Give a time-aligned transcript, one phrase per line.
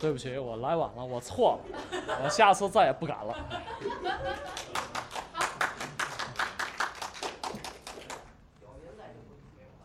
[0.00, 3.36] 对不起，我来晚了，我错了，我下次再也不敢了。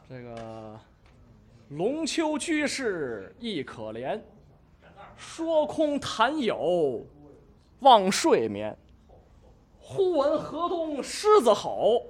[0.08, 0.80] 这个
[1.68, 4.22] 龙丘居士亦可怜，
[5.18, 7.06] 说空谈友
[7.82, 8.74] 忘睡眠。
[9.82, 12.04] 忽闻河东狮子吼，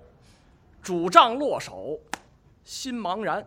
[0.79, 1.99] 主杖落手
[2.63, 3.43] 心茫然。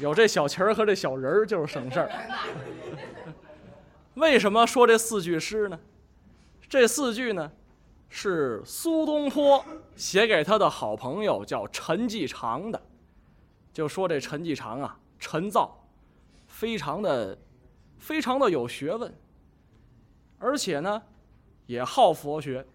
[0.00, 2.10] 有这小旗儿和这小人儿就是省事儿。
[4.14, 5.78] 为什么说这四句诗呢？
[6.68, 7.50] 这四句呢，
[8.08, 9.64] 是苏东坡
[9.96, 12.82] 写给他的好朋友叫陈继常的。
[13.72, 15.84] 就说这陈继常啊，陈造，
[16.46, 17.38] 非常的，
[17.98, 19.14] 非常的有学问，
[20.38, 21.02] 而且呢，
[21.66, 22.66] 也好佛学。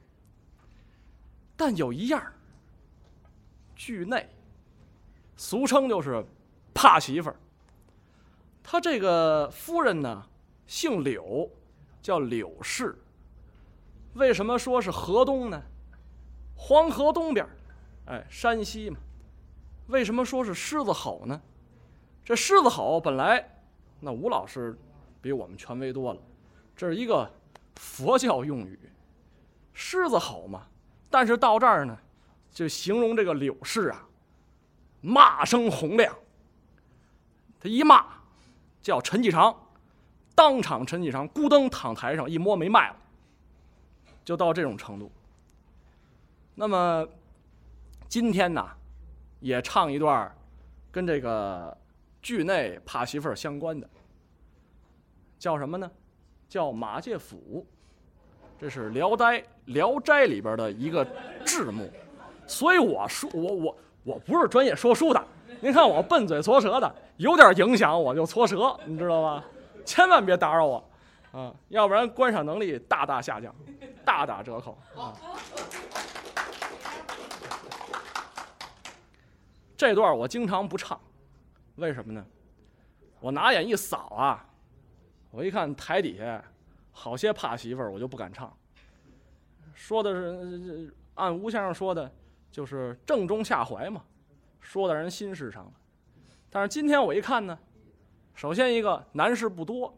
[1.55, 2.33] 但有一样儿，
[3.75, 4.27] 惧内，
[5.35, 6.25] 俗称就是
[6.73, 7.35] 怕媳妇儿。
[8.63, 10.25] 他这个夫人呢，
[10.65, 11.49] 姓柳，
[12.01, 12.97] 叫柳氏。
[14.13, 15.61] 为什么说是河东呢？
[16.55, 17.51] 黄河东边儿，
[18.05, 18.97] 哎，山西嘛。
[19.87, 21.41] 为什么说是狮子吼呢？
[22.23, 23.45] 这狮子吼本来，
[23.99, 24.77] 那吴老师
[25.21, 26.21] 比我们权威多了，
[26.75, 27.29] 这是一个
[27.75, 28.79] 佛教用语，
[29.73, 30.67] 狮子吼嘛。
[31.09, 31.97] 但是到这儿呢，
[32.51, 34.07] 就形容这个柳氏啊，
[35.01, 36.15] 骂声洪亮。
[37.63, 38.05] 他一骂，
[38.81, 39.55] 叫陈继常，
[40.35, 42.95] 当场陈继常咕噔躺台上一摸没脉了，
[44.25, 45.09] 就到这种程度。
[46.55, 47.07] 那么
[48.09, 48.67] 今天呢，
[49.39, 50.29] 也唱一段
[50.91, 51.75] 跟这个
[52.21, 53.89] 剧内怕媳妇儿相关的，
[55.39, 55.89] 叫什么呢？
[56.49, 57.65] 叫《马介甫》，
[58.59, 59.25] 这是《聊斋》
[59.67, 61.07] 《聊斋》里边的一个
[61.45, 61.89] 志目，
[62.45, 65.27] 所以我说我我我不是专业说书的，
[65.63, 69.41] 您看我笨嘴拙舌的，有点影响我就搓舌，你知道吗？
[69.85, 70.89] 千万别打扰我，
[71.31, 73.55] 啊，要不然观赏能力大大下降，
[74.03, 75.15] 大打折扣啊。
[79.77, 80.99] 这段我经常不唱，
[81.75, 82.25] 为什么呢？
[83.21, 84.45] 我拿眼一扫啊，
[85.31, 86.43] 我一看台底下
[86.91, 88.53] 好些怕媳妇儿，我就不敢唱。
[89.73, 92.11] 说的是按吴先生说的，
[92.51, 94.01] 就是正中下怀嘛，
[94.63, 95.71] 说到人心事上了。
[96.49, 97.57] 但是今天我一看呢，
[98.33, 99.95] 首先一个男士不多，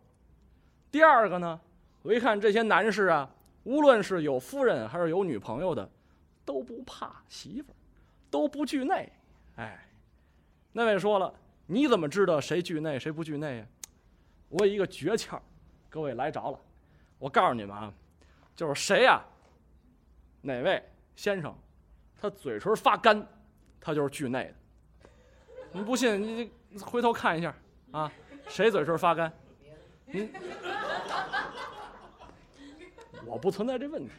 [0.91, 1.57] 第二个呢，
[2.01, 3.29] 我一看这些男士啊，
[3.63, 5.89] 无论是有夫人还是有女朋友的，
[6.43, 7.75] 都不怕媳妇儿，
[8.29, 9.11] 都不惧内。
[9.55, 9.87] 哎，
[10.71, 11.33] 那位说了，
[11.67, 13.65] 你怎么知道谁惧内谁不惧内呀？
[14.49, 15.39] 我有一个诀窍，
[15.89, 16.59] 各位来着了。
[17.17, 17.93] 我告诉你们啊，
[18.55, 19.21] 就是谁呀、
[20.41, 20.83] 哪位
[21.15, 21.53] 先生，
[22.21, 23.25] 他嘴唇发干，
[23.85, 24.53] 他就是惧内的。
[25.71, 27.53] 你不信，你你回头看一下
[27.91, 28.11] 啊，
[28.47, 29.31] 谁嘴唇发干？
[30.07, 30.27] 你，
[33.27, 34.11] 我不存在这问题。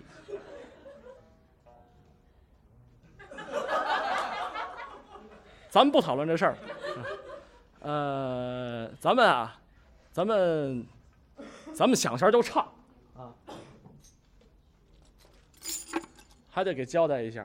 [5.69, 6.57] 咱们不讨论这事儿，
[7.81, 9.61] 呃，咱们啊，
[10.13, 10.87] 咱们，
[11.75, 12.73] 咱们想弦儿就唱
[13.17, 13.35] 啊，
[16.49, 17.45] 还得给交代一下，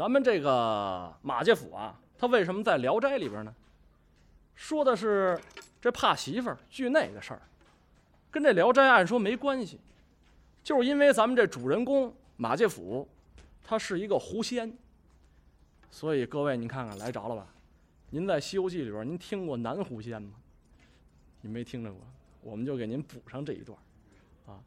[0.00, 3.54] 咱们这个马介甫啊，他为什么在《聊斋》里边呢？
[4.54, 5.38] 说的是
[5.78, 7.42] 这怕媳妇儿惧内的事儿，
[8.30, 9.78] 跟这《聊斋》按说没关系，
[10.64, 13.06] 就是因为咱们这主人公马介甫，
[13.62, 14.74] 他是一个狐仙。
[15.90, 17.46] 所以各位，您看看来着了吧？
[18.08, 20.30] 您在《西游记》里边，您听过南狐仙吗？
[21.42, 22.00] 您没听着过，
[22.40, 23.78] 我们就给您补上这一段
[24.46, 24.58] 啊。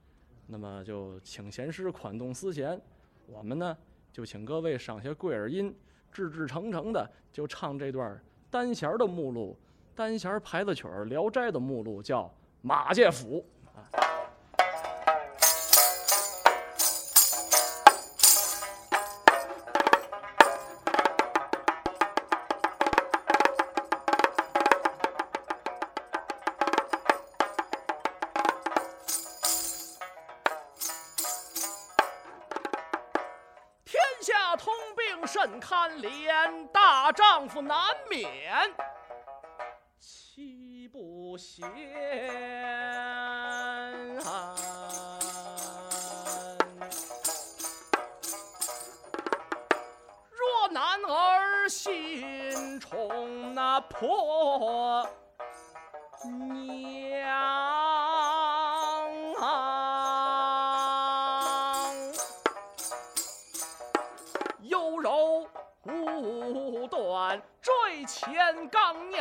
[0.46, 2.80] 那么就请贤师款动思弦，
[3.26, 3.76] 我们呢
[4.14, 5.76] 就请各位赏些桂耳音，
[6.12, 9.58] 志志诚诚的就唱这段单弦的目录，
[9.96, 12.26] 单弦牌子曲《聊斋》的目录，叫
[12.62, 13.40] 《马介甫》
[35.26, 38.74] 甚堪怜，大丈夫难免
[40.00, 41.68] 妻不贤。
[50.30, 55.08] 若男儿心宠那婆
[56.24, 57.03] 娘。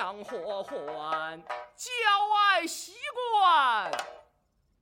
[0.03, 1.41] 刚娘祸患，
[1.77, 1.89] 郊
[2.27, 2.93] 外习
[3.39, 3.89] 惯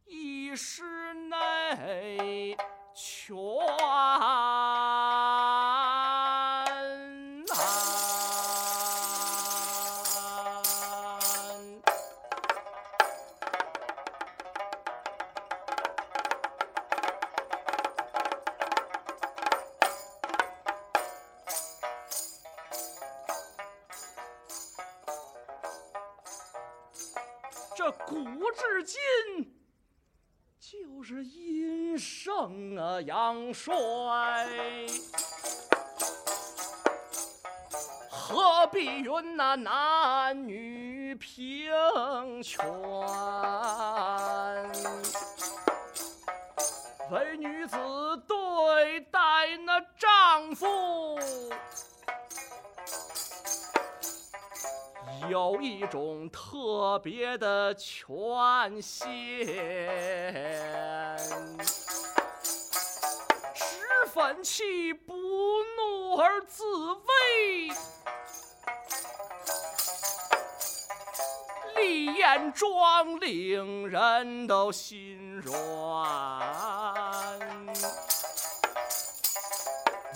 [0.06, 2.56] 一时内
[2.94, 3.37] 全。
[28.52, 28.99] 至今
[30.58, 34.47] 就是阴盛啊阳衰，
[38.08, 42.64] 何必云那男女平权？
[47.11, 47.76] 为女子
[48.29, 51.00] 对待那丈夫。
[55.31, 58.05] 有一种特别的权
[58.82, 59.47] 限，
[63.55, 63.65] 只
[64.12, 67.71] 分气不怒而自威，
[71.77, 75.55] 立言状令人都心软，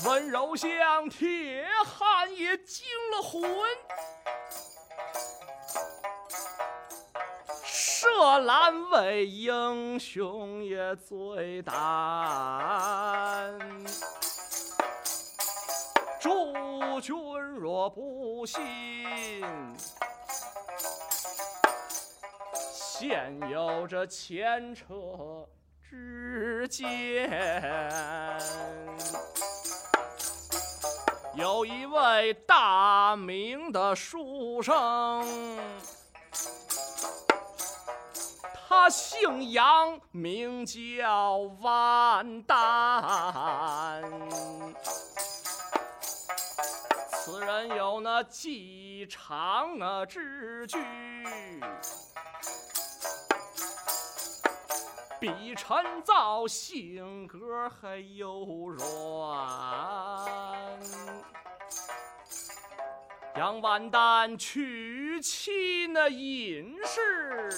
[0.04, 3.40] 温柔像铁汉也惊了魂。
[8.04, 11.74] 射兰为英雄也最胆，
[16.20, 18.60] 诸君若不信，
[22.74, 25.48] 现有这前车
[25.80, 27.30] 之鉴。
[31.34, 35.26] 有一位大名的书生。
[38.76, 44.02] 他姓杨，名叫完蛋。
[47.12, 50.76] 此人有那极长啊之句，
[55.20, 58.84] 比陈造性格还柔软。
[63.36, 67.50] 杨完蛋娶妻那隐士。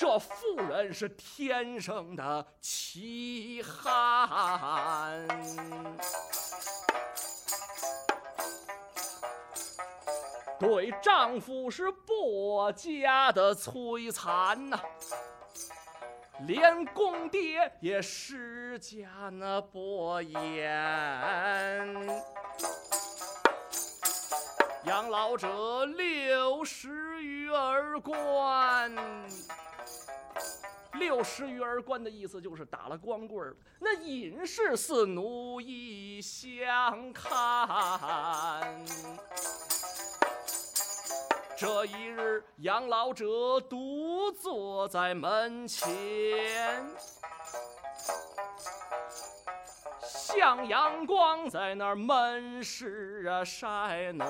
[0.00, 5.28] 这妇人是天生的奇汉，
[10.58, 14.80] 对丈夫是薄加的摧残呐，
[16.46, 20.40] 连公爹也施加那薄言。
[24.86, 28.90] 养老者六十余儿官。
[31.00, 33.56] 六十余儿官的意思就是打了光棍儿。
[33.80, 38.84] 那隐士似奴役相看。
[41.56, 46.86] 这一日，养老者独坐在门前，
[50.02, 54.28] 向阳光在那儿闷室啊晒暖。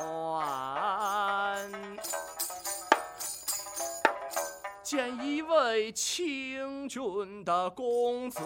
[4.91, 8.41] 见一位清俊的公子，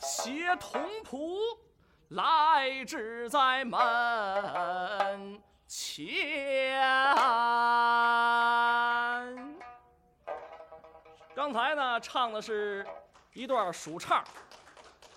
[0.00, 1.40] 携童仆
[2.10, 6.06] 来至在门前。
[11.34, 12.86] 刚才呢，唱的是
[13.32, 14.22] 一段数唱，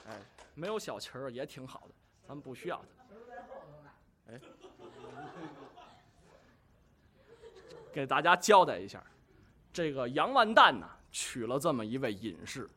[0.10, 0.14] 哎，
[0.56, 1.94] 没有小曲儿也挺好的，
[2.28, 4.34] 咱们不需要它。
[4.34, 4.42] 哎。
[7.98, 9.04] 给大家交代一下，
[9.74, 12.70] 这个杨万蛋呢娶了这么一位隐士，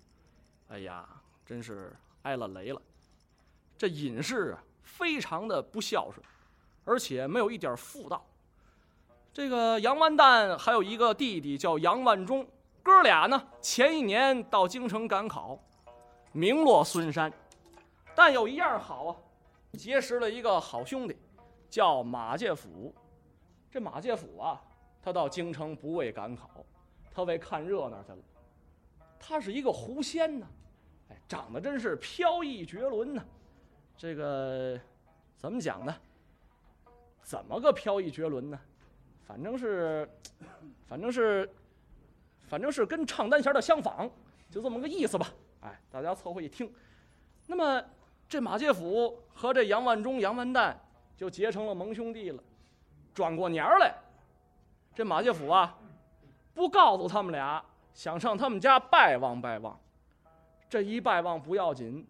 [0.68, 1.06] 哎呀，
[1.44, 2.80] 真是挨了雷了。
[3.76, 6.24] 这隐士啊，非常的不孝顺，
[6.86, 8.24] 而且没有一点妇道。
[9.30, 12.48] 这个杨万蛋还有一个弟弟叫杨万忠，
[12.82, 15.62] 哥俩呢前一年到京城赶考，
[16.32, 17.30] 名落孙山。
[18.14, 19.16] 但有一样好啊，
[19.74, 21.14] 结识了一个好兄弟，
[21.68, 22.94] 叫马介甫。
[23.70, 24.58] 这马介甫啊。
[25.02, 26.48] 他到京城不为赶考，
[27.10, 28.18] 他为看热闹去了。
[29.18, 30.46] 他是一个狐仙呢，
[31.10, 33.24] 哎，长得真是飘逸绝伦呢。
[33.96, 34.78] 这个
[35.36, 35.94] 怎么讲呢？
[37.22, 38.58] 怎么个飘逸绝伦呢？
[39.26, 40.08] 反正是，
[40.88, 41.48] 反正是，
[42.48, 44.10] 反正是跟唱单弦的相仿，
[44.50, 45.32] 就这么个意思吧。
[45.60, 46.72] 哎，大家凑合一听。
[47.46, 47.84] 那么
[48.28, 50.74] 这马介甫和这杨万忠、杨万旦
[51.16, 52.42] 就结成了盟兄弟了。
[53.14, 53.94] 转过年来，
[55.00, 55.78] 这马介甫啊，
[56.52, 57.64] 不告诉他们俩，
[57.94, 59.80] 想上他们家拜望拜望。
[60.68, 62.06] 这一拜望不要紧，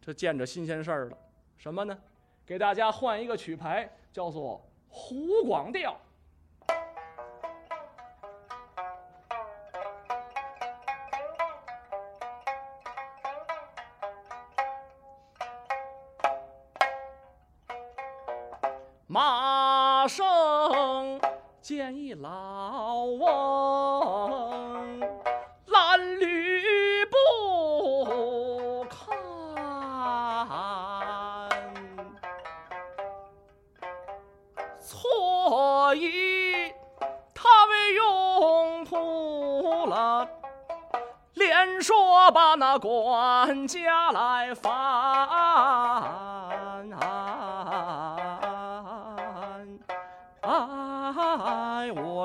[0.00, 1.18] 这见着新鲜事儿了，
[1.56, 1.98] 什么呢？
[2.46, 4.64] 给大家换一个曲牌，叫做
[4.94, 5.90] 《湖广调》。
[19.08, 20.24] 马生
[21.68, 23.28] 见一老翁，
[25.66, 29.14] 褴褛不看，
[34.80, 36.72] 错以
[37.34, 40.26] 他为庸仆了，
[41.34, 46.27] 连说把那管家来烦。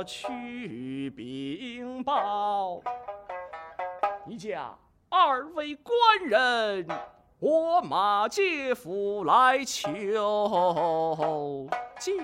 [0.04, 2.82] 去禀报，
[4.26, 4.76] 你家
[5.10, 5.96] 二位官
[6.26, 6.86] 人，
[7.40, 11.70] 我马介甫来求
[12.00, 12.18] 见。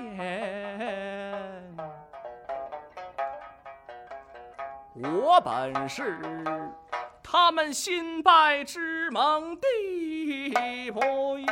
[4.96, 6.20] 我本是
[7.24, 11.48] 他们新拜之盟弟不友。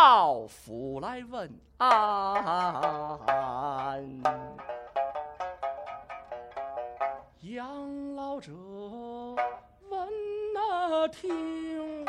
[0.00, 1.90] 到府来问安。
[7.40, 8.52] 养老者
[9.90, 10.08] 闻
[10.54, 12.06] 那听，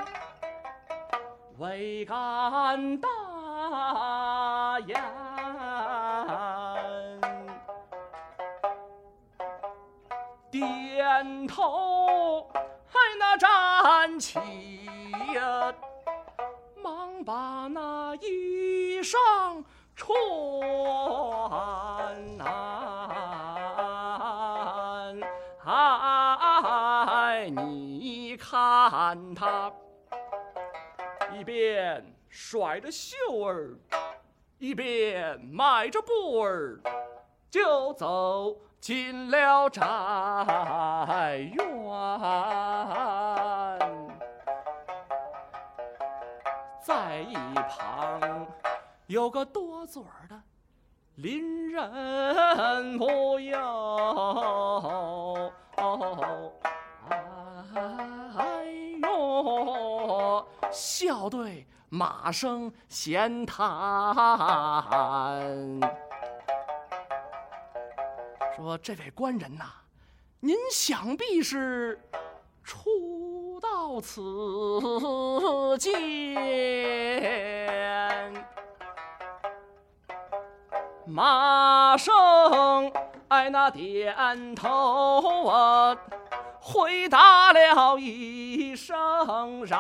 [1.57, 3.09] 未敢答
[4.85, 5.01] 言，
[10.51, 12.43] 点头
[12.85, 12.99] 还。
[13.17, 14.39] 那站起，
[17.29, 19.15] 把那衣裳
[19.95, 20.11] 穿。
[25.63, 29.71] 哎，你看他
[31.31, 33.77] 一边甩着袖儿，
[34.57, 36.81] 一边迈着步儿，
[37.51, 38.57] 就走。
[38.81, 39.81] 进了宅
[41.37, 41.65] 院，
[47.19, 47.33] 在一
[47.67, 48.47] 旁
[49.07, 50.41] 有个多嘴儿的
[51.15, 55.51] 邻人不友，
[58.37, 58.65] 哎
[59.03, 64.15] 呦，笑对马生闲谈。
[68.55, 69.65] 说：“这位官人呐，
[70.39, 71.99] 您想必是
[72.63, 74.21] 初到此
[75.77, 76.87] 界。”
[81.19, 82.13] 马生
[83.27, 85.93] 哎那点头啊，
[86.61, 89.75] 回答了一声然。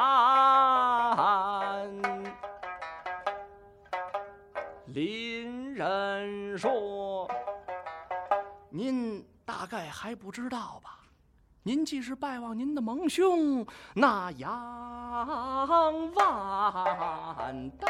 [4.87, 7.25] 邻人说。
[8.69, 10.99] 您大概还不知道吧？
[11.63, 14.51] 您既是拜望您的盟兄，那杨
[16.15, 17.89] 万旦，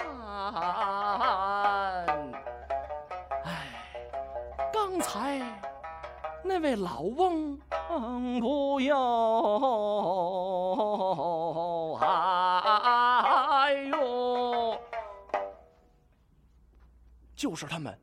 [5.00, 5.42] 才
[6.44, 7.60] 那位老翁
[8.40, 8.98] 不用，
[12.00, 14.78] 哎呦，
[17.36, 17.98] 就是他们。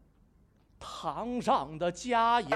[0.78, 2.48] 堂上的家宴，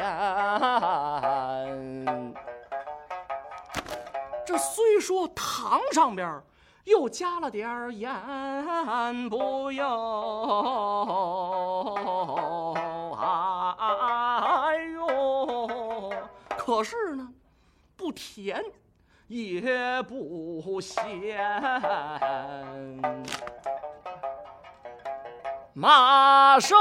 [4.46, 6.42] 这虽说堂上边
[6.84, 8.10] 又加了点儿言
[9.28, 9.84] 不由，
[16.70, 17.28] 可是呢，
[17.96, 18.62] 不甜
[19.26, 21.36] 也不咸，
[25.72, 26.78] 马生。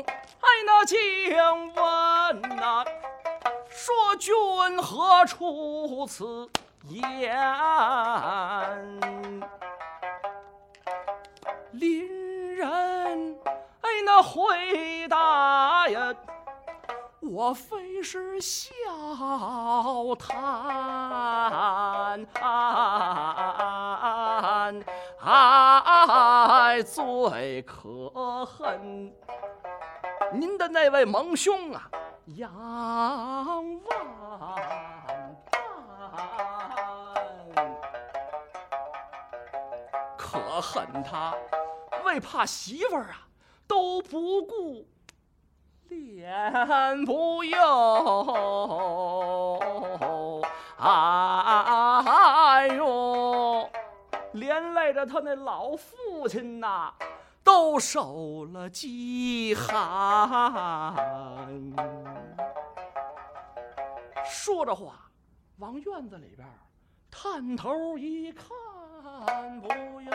[0.00, 0.98] 哎，那请
[1.76, 2.84] 问呐，
[3.68, 4.32] 说君
[4.82, 6.50] 何出此
[6.88, 7.32] 言？
[11.70, 13.38] 邻人
[13.80, 16.12] 哎，那回答呀，
[17.32, 18.72] 我非是笑
[20.18, 22.26] 谈，
[25.20, 28.10] 哎，最可
[28.44, 29.14] 恨。
[30.32, 31.88] 您的那位盟兄啊，
[32.34, 32.52] 杨
[33.84, 33.90] 万
[35.52, 35.62] 般，
[40.18, 41.32] 可恨他
[42.04, 43.28] 为怕媳妇儿啊，
[43.68, 44.84] 都不顾
[45.90, 47.58] 脸不由。
[50.78, 53.68] 哎呦，
[54.32, 56.94] 连累着他那老父亲呐，
[57.44, 60.96] 都受了饥寒。
[64.24, 65.10] 说着话，
[65.58, 66.48] 往院子里边
[67.10, 68.46] 探头一看，
[69.60, 69.68] 不
[70.00, 70.10] 由，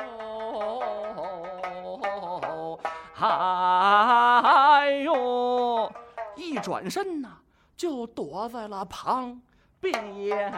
[3.17, 5.91] 哎呦，
[6.35, 7.37] 一转身呐，
[7.77, 9.41] 就躲在了旁。
[9.79, 10.51] 边，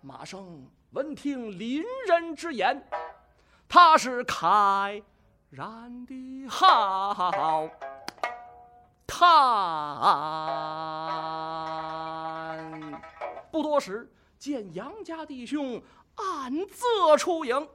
[0.00, 2.82] 马生闻听邻人之言，
[3.68, 5.02] 他是慨
[5.50, 7.68] 然的好
[9.06, 9.22] 叹。
[13.50, 15.82] 不多时，见杨家弟兄
[16.16, 16.86] 暗自
[17.18, 17.68] 出营，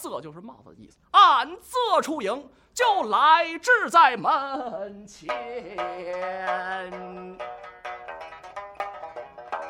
[0.00, 0.98] 这就是帽子的意思。
[1.12, 2.50] 俺这出营。
[2.76, 5.34] 就来至在门前，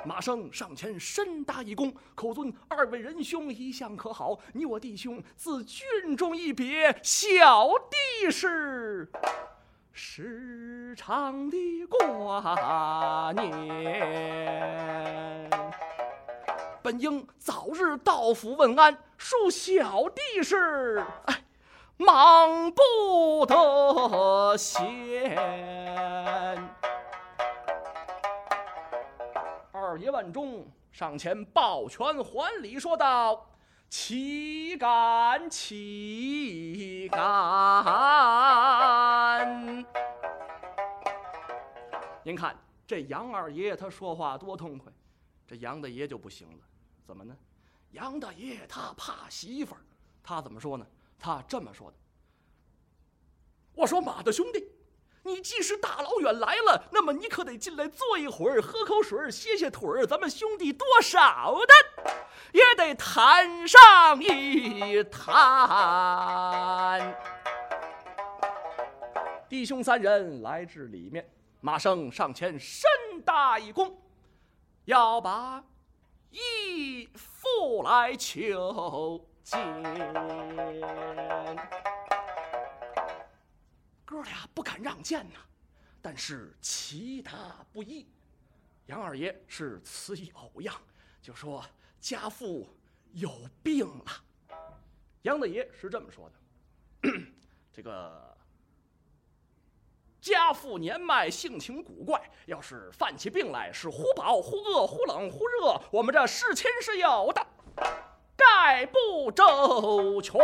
[0.05, 4.37] 马生上前深搭一躬，口尊二位仁兄一向可好？
[4.53, 7.97] 你我弟兄自军中一别，小弟
[8.29, 9.09] 是
[9.93, 15.49] 时常的挂念，
[16.87, 21.43] 本应早日到府问安，恕小弟是哎。
[21.97, 25.35] 忙不得闲，
[29.73, 33.49] 二爷万忠上前抱拳还礼，说道
[33.91, 37.19] ：“岂敢岂敢！”
[42.23, 44.93] 您看这杨二爷，他说话多痛快，
[45.49, 46.59] 这杨大爷就不行了，
[47.07, 47.37] 怎么呢？
[47.93, 49.81] 杨大爷他怕媳妇儿，
[50.23, 50.87] 他怎么说呢？
[51.19, 51.97] 他这么说的
[53.75, 54.69] ：“我说马大兄弟，
[55.23, 60.07] 你既是大老远来了，那么你可得进来坐一会儿，喝口水，歇歇腿儿。
[60.07, 61.75] 咱们兄弟多少的
[62.53, 67.17] 也得谈上一谈。”
[69.49, 72.91] 弟兄三人来至里面，马生上前深
[73.25, 73.95] 大一躬，
[74.85, 75.65] 要把
[76.31, 79.25] 义父来求。
[79.43, 79.61] 见，
[84.05, 85.39] 哥俩不敢让见呐，
[86.03, 88.07] 但是其他不依。
[88.87, 90.75] 杨二爷是此一偶样，
[91.23, 91.65] 就说
[92.01, 92.69] 家父
[93.13, 94.05] 有病了。
[95.23, 96.35] 杨大爷是这么说的：
[97.73, 98.36] 这个
[100.21, 107.47] 家父年迈，性情古怪，要是犯起病来，是忽饱忽饿，忽冷忽热，我们这是亲是友的。
[108.37, 110.39] 概不周全，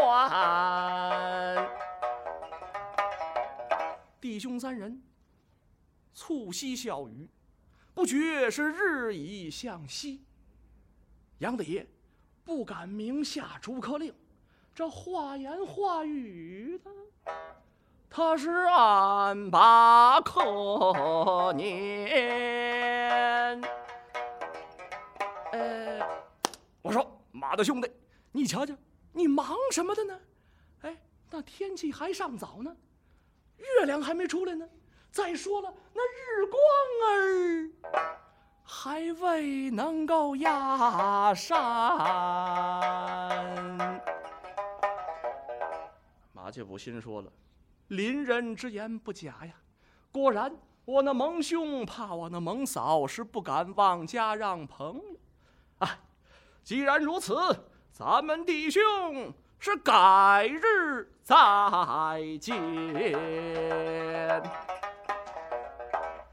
[4.20, 5.02] 弟兄三人
[6.14, 7.28] 促膝笑语，
[7.92, 10.24] 不觉是日已向西。
[11.38, 11.87] 杨大爷
[12.44, 14.14] 不敢明下逐客令，
[14.74, 16.90] 这话言话语的，
[18.14, 22.12] 他是暗把可念。
[25.53, 25.98] 呃，
[26.83, 27.18] 我说。
[27.35, 27.90] 马大兄弟，
[28.31, 28.75] 你瞧瞧，
[29.12, 30.20] 你忙什么的呢？
[30.83, 30.94] 哎，
[31.31, 32.77] 那天气还尚早呢，
[33.57, 34.68] 月亮还没出来呢。
[35.11, 36.61] 再说了，那日光
[37.09, 37.70] 儿
[38.62, 41.59] 还未能够压山。
[46.33, 47.33] 马介甫心说了，
[47.92, 49.52] 邻人之言不假呀。
[50.11, 50.50] 果然，
[50.87, 55.16] 我那蒙兄怕我那蒙嫂是不敢妄加让朋友。
[55.78, 55.98] 啊。
[56.64, 57.35] 既然如此，
[57.90, 61.35] 咱们弟兄是改日再
[62.40, 62.57] 见。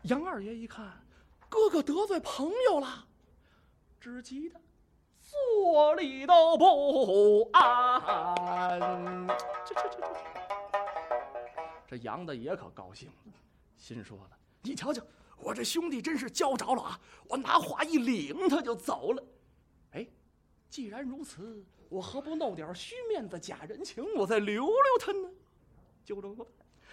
[0.04, 0.86] 杨二爷一看，
[1.50, 2.88] 哥哥得罪朋友了，
[4.00, 4.60] 只急得
[5.22, 9.28] 坐立都不安。
[9.65, 10.08] 这这这这，
[11.89, 13.34] 这杨大爷可高兴了，
[13.75, 15.02] 心说了：你瞧瞧，
[15.38, 16.99] 我这兄弟真是交着了啊！
[17.28, 19.23] 我拿话一领，他就走了。
[19.93, 20.06] 哎
[20.69, 25.32] 既然如此，我何不弄点虚面子、假人情，我再留留他呢？
[26.06, 26.47] 就这么办。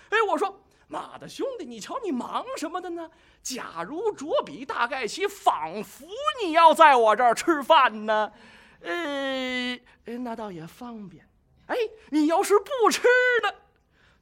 [0.08, 3.10] 哎，我说马大兄弟，你瞧你忙什么的呢？
[3.42, 6.06] 假如着笔大概其，仿佛
[6.42, 8.32] 你要在我这儿吃饭呢。
[8.80, 9.78] 呃，
[10.20, 11.28] 那倒也方便。
[11.66, 11.76] 哎，
[12.08, 13.02] 你要是不吃
[13.42, 13.54] 呢，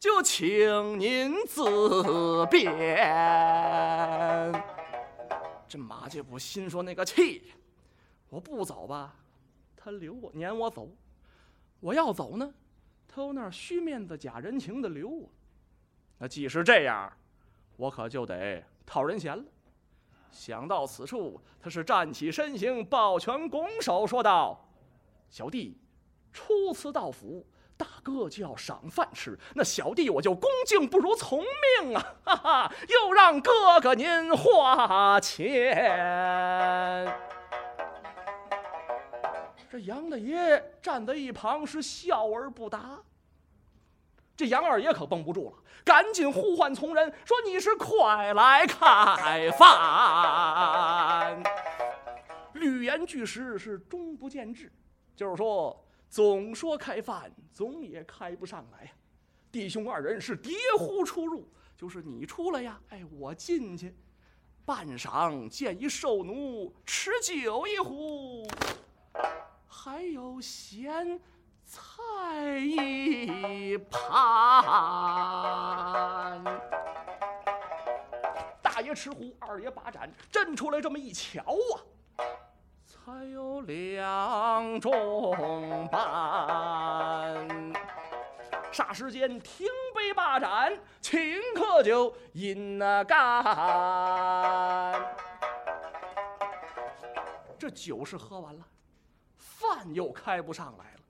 [0.04, 2.70] 就请您自便。
[5.66, 7.44] 这马介甫心说那个气，
[8.28, 9.16] 我不走吧，
[9.74, 10.90] 他留我撵我走；
[11.80, 12.52] 我要走呢，
[13.08, 15.26] 他有那虚面子假人情的留我。
[16.18, 17.10] 那既是这样，
[17.78, 19.42] 我可就得讨人嫌了。
[20.30, 24.68] 想到此处，他是站起身形，抱拳拱手说道
[25.30, 25.80] ：“小弟
[26.30, 27.46] 初次到府，
[27.84, 31.44] 大哥就要赏饭吃，那小弟我就恭敬不如从
[31.82, 32.14] 命啊！
[32.24, 35.76] 哈哈，又让哥哥您花钱。”
[39.70, 43.00] 这杨大爷站在一旁是笑而不答。
[44.34, 51.42] 这杨二爷可绷不住了，赶紧呼唤从人说：“你是快来开饭！”
[52.54, 54.72] 绿言巨实是终不见志，
[55.14, 55.83] 就是说
[56.14, 58.92] 总说开饭，总也开不上来呀。
[59.50, 63.92] 弟兄二人是叠呼出入，就是你出来呀，哎，我进去。
[64.64, 68.46] 半晌见一瘦奴持酒一壶，
[69.66, 71.20] 还有咸。
[71.64, 72.00] 菜
[72.58, 74.04] 一盘，
[78.62, 81.82] 大爷持壶，二爷把盏，斟出来这么一瞧啊，
[83.06, 87.36] 还有两盅半。
[88.72, 93.44] 霎时间停杯罢盏，请客就饮那干。
[97.58, 98.64] 这酒是喝完了，
[99.36, 101.00] 饭又开不上来了。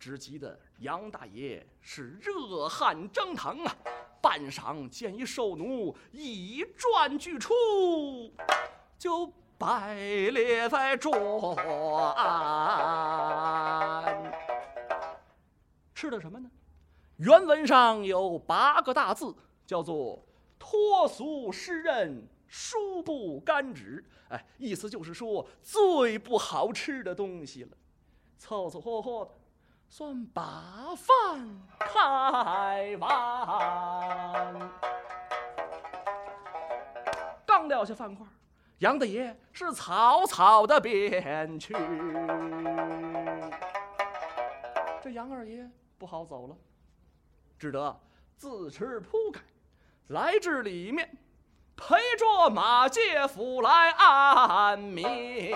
[0.00, 3.76] 只急得杨大爷是热汗蒸腾啊！
[4.20, 7.54] 半晌见一瘦奴一转俱出，
[8.98, 11.54] 就摆列在桌
[12.16, 14.32] 案。
[15.94, 16.50] 吃的什么呢？
[17.18, 20.24] 原文上有八个大字，叫做
[20.58, 24.02] “脱俗诗人书不干纸”。
[24.30, 27.76] 哎，意思就是说最不好吃的东西了，
[28.38, 29.32] 凑凑合合的。
[29.90, 34.70] 算把饭开完，
[37.44, 38.24] 刚撂下饭筷，
[38.80, 41.74] 杨大爷是草草的便去。
[45.02, 46.56] 这杨二爷不好走了，
[47.58, 48.00] 只得
[48.38, 49.40] 自持铺盖，
[50.08, 51.14] 来至里面，
[51.76, 55.52] 陪着马介甫来安眠。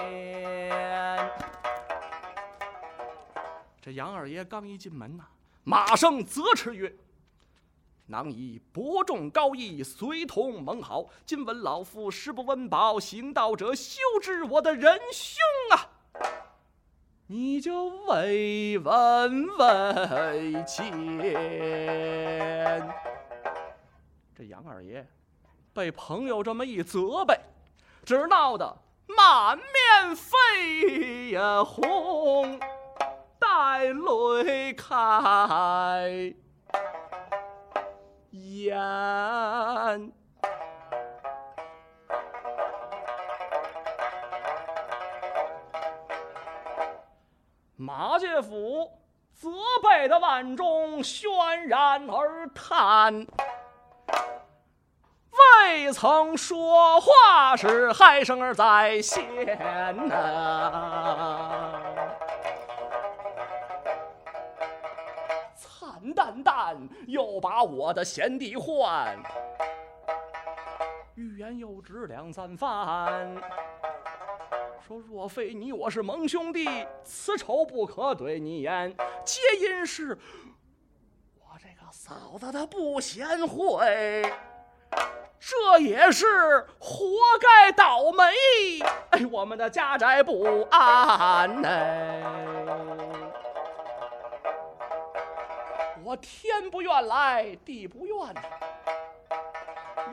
[3.81, 5.25] 这杨二爷刚一进门呐，
[5.63, 6.95] 马上责斥曰
[8.07, 11.07] ：“囊以伯仲高义，随同盟好。
[11.25, 15.40] 今闻老夫食不温饱，行道者休知我的仁兄
[15.71, 15.88] 啊！
[17.27, 20.93] 你就慰问为见。”
[24.37, 25.09] 这杨二爷
[25.73, 27.40] 被朋友这么一责备，
[28.05, 29.64] 只闹得满面
[30.14, 32.61] 绯呀红。
[33.38, 36.35] 带泪开
[38.35, 38.75] 眼，
[47.77, 48.90] 马介甫
[49.33, 49.51] 责
[49.83, 51.31] 备的万众轩
[51.68, 53.25] 然而叹，
[55.62, 59.25] 未曾说话时，嗨声儿在先
[60.09, 61.63] 呐。
[66.14, 66.76] 淡淡
[67.07, 69.16] 又把我的贤弟唤，
[71.14, 73.35] 欲言又止两三番，
[74.87, 76.68] 说若非你我是盟兄弟，
[77.02, 78.94] 此仇不可对你言。
[79.24, 80.18] 皆因是
[81.38, 84.22] 我这个嫂子她不贤惠，
[85.38, 87.07] 这也是活
[87.40, 88.24] 该倒霉。
[89.11, 92.54] 哎，我们的家宅不安呢。
[96.05, 98.17] 我天不愿来，地不愿，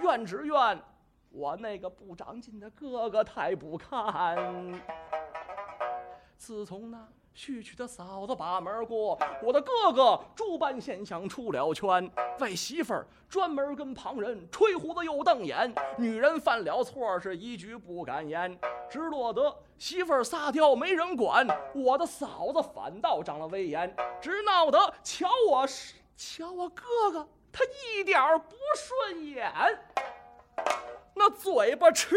[0.01, 0.81] 怨只怨
[1.29, 4.81] 我那个不长进的哥哥太不堪。
[6.37, 25.65] 自从那婿娶的嫂子把门过，我的哥哥诸般现象出了圈，为媳妇儿专门跟旁人吹胡子又瞪眼，女人犯了错是一句不敢言，只落得媳妇儿撒娇没人管，我的嫂子反倒长了威严，只闹得瞧我
[26.17, 29.51] 瞧我哥哥他一点不顺眼，
[31.15, 32.09] 那嘴巴池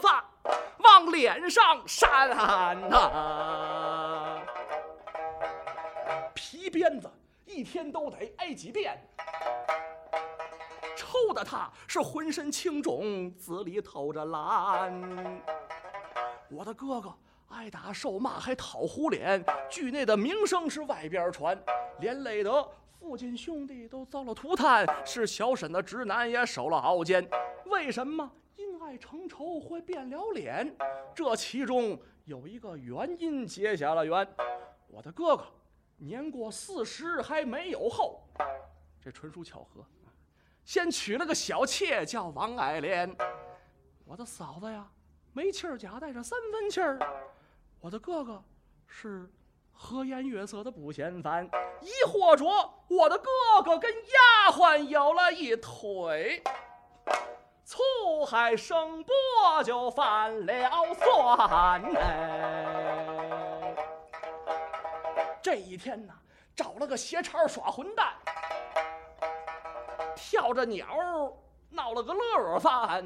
[0.00, 0.08] 子
[0.78, 2.30] 往脸上扇
[2.88, 4.28] 呐。
[4.29, 4.29] 皮
[6.70, 7.10] 鞭子
[7.44, 8.96] 一天都得挨几遍。
[10.96, 15.42] 抽的他是浑身青肿，紫里透着蓝。
[16.48, 17.12] 我的哥哥
[17.48, 21.60] 挨打受骂还讨胡脸，剧内的名声是外边传，
[21.98, 27.28] 连累得父亲兄弟都遭了涂炭，是小婶的直男也守了熬煎。
[27.66, 30.76] 为什么因爱成仇会变了脸？
[31.14, 34.28] 这其中有一个原因结下了缘。
[34.88, 35.46] 我的哥哥
[36.02, 38.22] 年过四十还没有后，
[38.98, 39.84] 这纯属巧合。
[40.64, 43.14] 先娶了个小妾，叫王爱莲。
[44.06, 44.88] 我的嫂子呀，
[45.34, 46.98] 没气儿夹带着三分气儿。
[47.80, 48.42] 我的哥哥
[48.86, 49.30] 是
[49.72, 51.48] 和颜悦色的不嫌烦，
[51.82, 52.44] 一或者
[52.88, 56.42] 我的哥哥跟丫鬟有了一腿，
[57.64, 62.69] 醋海生波就犯了酸哎。
[65.42, 66.12] 这一天呢，
[66.54, 68.12] 找了个斜茬耍混蛋。
[70.14, 70.86] 跳着鸟
[71.70, 73.04] 闹了个乐翻，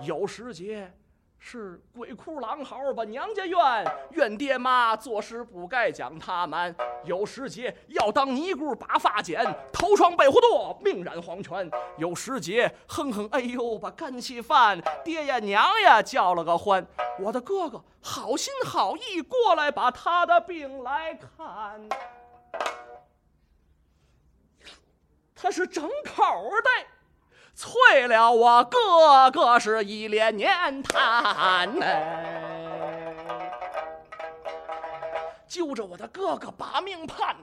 [0.00, 0.92] 有时节
[1.38, 3.58] 是鬼哭狼嚎把娘家怨，
[4.10, 6.72] 怨爹妈做事不该将他瞒；
[7.04, 16.86] 有时节要当尼姑把发剪，头双背虎剁，命染黄泉；有时节哼哼哎呦把肝气犯，爹呀娘呀叫了个欢。
[17.20, 21.88] 我的哥哥好心好意过来把他的病来看。
[25.34, 26.22] 他是整口
[26.62, 26.70] 的，
[27.54, 33.50] 催了我哥哥是一连年叹哎，
[35.46, 37.34] 揪着我的哥哥把命判，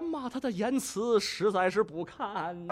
[0.00, 2.66] 骂他的言辞实在是不堪，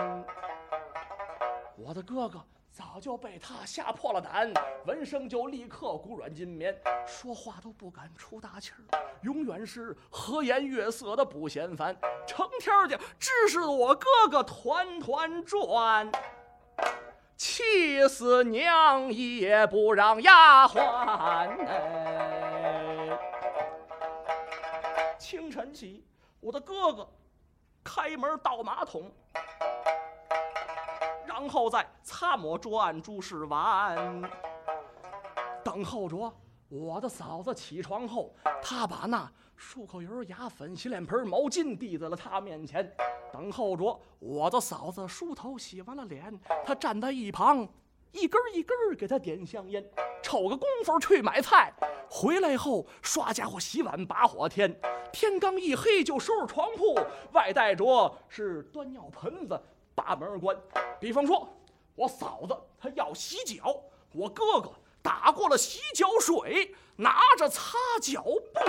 [1.77, 2.45] 我的哥哥。
[2.73, 4.53] 早就被他吓破了胆，
[4.87, 8.79] 闻声就立刻骨软筋绵，说话都不敢出大气儿，
[9.23, 11.95] 永远是和颜悦色的不嫌烦，
[12.27, 16.11] 成天儿的指使我哥哥团团转，
[17.37, 20.81] 气死娘也不让丫鬟
[21.67, 23.19] 哎。
[25.19, 26.05] 清晨起，
[26.39, 27.09] 我的哥哥
[27.83, 29.11] 开门倒马桶。
[31.41, 34.23] 然后再擦抹桌案诸事完，
[35.65, 36.31] 等候着
[36.69, 39.27] 我的嫂子起床后，他把那
[39.59, 42.95] 漱口油、牙粉、洗脸盆、毛巾递在了她面前。
[43.33, 47.67] 等候着我的嫂子梳头、洗完了脸，他站在一旁，
[48.13, 49.83] 一根一根给她点香烟。
[50.23, 51.73] 抽个功夫去买菜，
[52.11, 54.79] 回来后刷家伙、洗碗、把火添。
[55.11, 56.95] 天刚一黑就收拾床铺，
[57.33, 59.59] 外带着是端尿盆子。
[59.93, 60.57] 把门关。
[61.01, 61.49] 比方说，
[61.95, 63.83] 我嫂子她要洗脚，
[64.13, 68.61] 我哥哥打过了洗脚水，拿着擦脚布，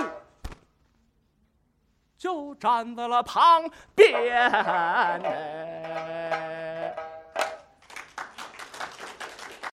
[2.16, 4.50] 就站在了旁边。